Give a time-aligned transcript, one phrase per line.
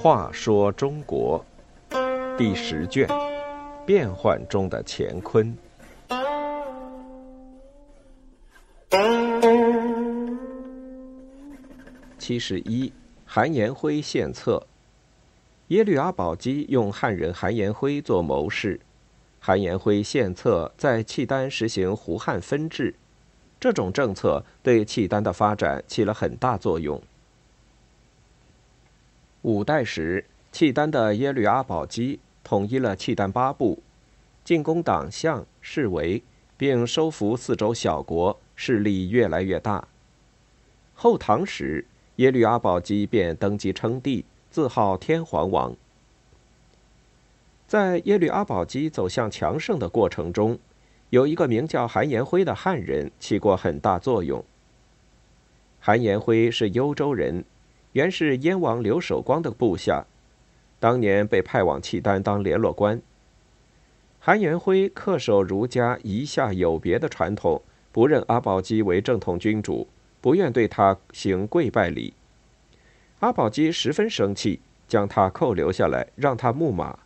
[0.00, 1.44] 话说中国
[2.38, 3.06] 第十卷：
[3.84, 5.54] 变幻中的乾坤。
[12.18, 12.92] 七十一，
[13.26, 14.66] 韩延辉献策。
[15.68, 18.80] 耶律阿保机用汉人韩延辉做谋士，
[19.40, 22.94] 韩延辉献策在契丹实行胡汉分治，
[23.60, 27.02] 这种政策对契丹的发展起了很大作用。
[29.42, 33.82] 五代时，契丹的耶律阿保机统一了契丹八部，
[34.44, 36.22] 进攻党项、示为，
[36.56, 39.86] 并收服四周小国，势力越来越大。
[40.94, 41.84] 后唐时，
[42.16, 44.24] 耶律阿保机便登基称帝。
[44.50, 45.76] 自号天皇王。
[47.66, 50.58] 在耶律阿保机走向强盛的过程中，
[51.10, 54.44] 有一个名叫韩延辉的汉人起过很大作用。
[55.80, 57.44] 韩延辉是幽州人，
[57.92, 60.04] 原是燕王刘守光的部下，
[60.78, 63.00] 当年被派往契丹当联络官。
[64.20, 69.88] 韩延辉恪守儒家一下有别的传统，不认阿保机为正统君主，
[70.20, 72.12] 不愿对他行跪拜礼。
[73.20, 76.98] 阿保机十分生气，将他扣留下来，让他牧马。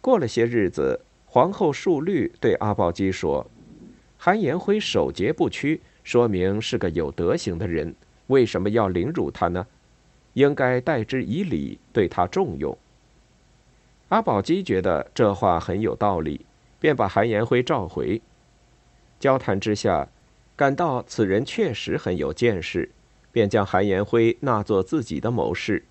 [0.00, 1.00] 过了些日子，
[1.30, 3.46] 皇后述律对阿保机说
[4.16, 7.94] ：“韩延辉守节不屈，说明是个有德行的人，
[8.28, 9.66] 为什么要凌辱他呢？
[10.32, 12.76] 应该待之以礼，对他重用。”
[14.08, 16.46] 阿保机觉得这话很有道理，
[16.80, 18.22] 便把韩延辉召回。
[19.20, 20.08] 交谈之下，
[20.56, 22.90] 感到此人确实很有见识。
[23.30, 25.84] 便将韩延辉纳作自己的谋士，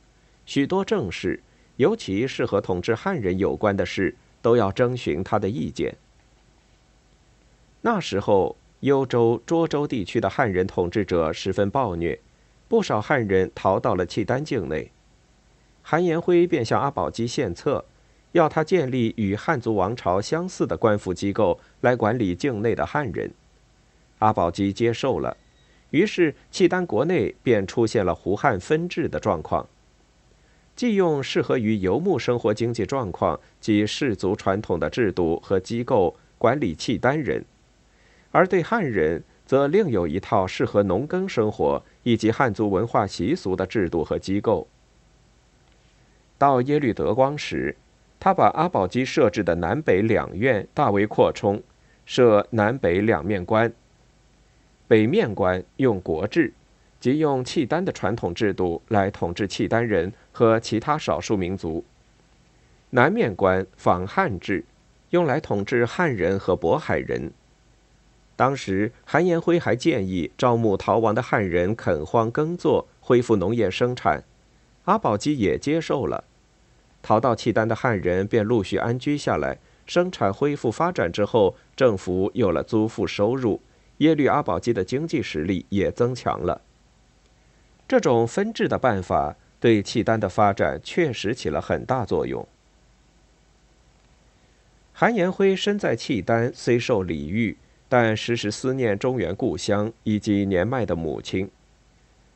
[0.48, 1.40] 许多政事，
[1.76, 5.96] 尤其是和统治汉人有关的事，都要征询他的意见。
[7.82, 12.20] 那时候，幽州、涿州地区的汉人统治者十分暴虐，
[12.68, 14.92] 不少汉人逃到了契丹境内。
[15.82, 17.86] 韩延辉便向阿保机献策，
[18.34, 23.32] 要他建立与汉族王朝相似的官府机构来管理境内的汉人。
[24.20, 25.38] 阿保机接受了。
[25.92, 29.66] 于是，契丹国内便出现了胡汉分治的状况，
[30.78, 37.44] 既用适合于游牧生活经济状况及氏族传统的制度和机构管理契丹人，
[38.32, 44.68] 而对汉人则另有一套适合农耕生活以及汉族文化习俗的制度和机构。
[46.38, 47.76] 到耶律德光时，
[48.20, 51.60] 他把阿保机设置的南北两院大为扩充，
[52.06, 53.74] 设南北两面官。
[54.88, 56.54] 北面官用国制，
[57.00, 61.84] 即用契丹的传统制度来统治契丹人和其他少数民族；
[62.90, 64.66] 南面官仿汉制，
[65.12, 67.32] 用来统治汉人和渤海人。
[68.36, 74.24] 当时韩延辉还建议招募逃亡的汉人垦荒耕作，恢复农业生产。
[74.86, 76.24] 阿保机也接受了。
[77.02, 83.62] 逃到契丹的汉人便陆续安居下来，生产恢复发展之后，政府有了租赋收入。
[83.98, 86.62] 耶律阿保机的经济实力也增强了。
[87.88, 92.46] 这种分治的办法对契丹的发展确实起了很大作用。
[94.94, 97.56] 韩延辉身在契丹，虽受礼遇，
[97.88, 101.50] 但时时思念中原故乡以及年迈的母亲。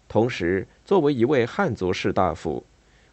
[0.07, 2.63] 同时，作为一位汉族士大夫，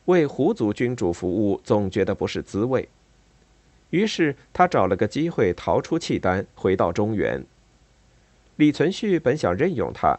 [0.04, 2.88] 为胡族君主服务，总觉得不是滋味。
[3.90, 7.42] 于是，他找了个机会逃出契丹，回到中原。
[8.56, 10.18] 李存勖本想任用他，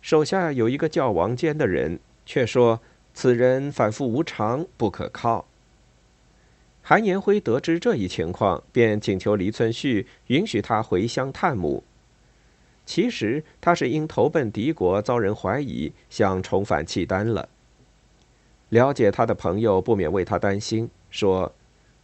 [0.00, 2.80] 手下有一个叫王坚的人，却说
[3.12, 5.46] 此人反复无常，不可靠。
[6.82, 11.84] 韩延辉得知这一情况，便请求李存勖允许他回乡探母。
[12.86, 17.48] 其实他是因投奔敌国遭人怀疑，想重返契丹了。
[18.70, 21.52] 了解他的朋友不免为他担心，说：“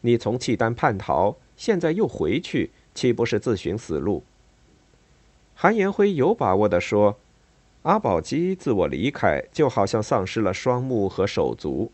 [0.02, 4.22] 你从契丹叛逃，现在又回去，岂不是自寻死路？”
[5.54, 7.18] 韩延辉有把握地说
[7.86, 11.92] ：“阿保机自我离开，就好像丧失了双目和手足。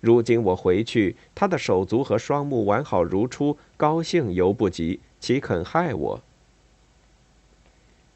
[0.00, 6.22] 如今我回去，他的手足和双目完好如初，高兴犹不及，岂肯害我？”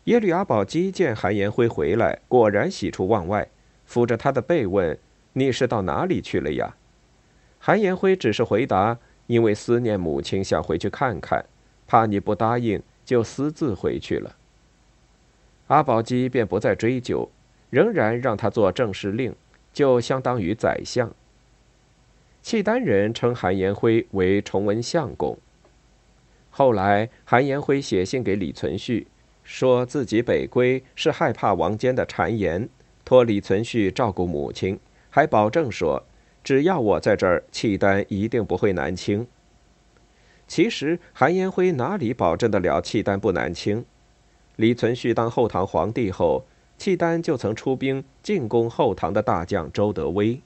[0.04, 3.48] 耶律阿保机见韩延辉回来，果然喜出望外，
[3.90, 4.96] 抚着他的背问
[5.34, 6.76] ：“你是到哪里去了呀？”
[7.58, 11.44] 韩延辉只是回答：“因为思念母亲，想回去看看，
[11.88, 14.36] 怕你不答应，就私自回去了。”
[15.68, 17.30] 阿保机便不再追究，
[17.70, 19.34] 仍然让他做正式令，
[19.72, 21.10] 就相当于宰相。
[22.42, 25.38] 契丹人称韩延辉为崇文相公。
[26.50, 29.06] 后来，韩延辉写信给李存勖，
[29.44, 32.68] 说自己北归是害怕王坚的谗言，
[33.04, 34.80] 托李存勖照顾母亲，
[35.10, 36.02] 还保证说，
[36.42, 39.26] 只要我在这儿，契丹一定不会南侵。
[40.46, 43.84] 其实韩延辉哪里保证得了契丹不南侵？
[44.58, 46.44] 李存勖当后唐皇帝后，
[46.78, 50.40] 契丹就曾出兵进攻后唐的大将周德威。